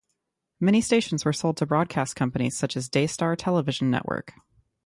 Many 0.59 0.81
stations 0.81 1.25
were 1.25 1.31
sold 1.31 1.57
to 1.57 1.67
broadcast 1.67 2.15
companies 2.15 2.57
such 2.57 2.75
as 2.75 2.89
Daystar 2.89 3.35
Television 3.35 3.91
Network. 3.91 4.33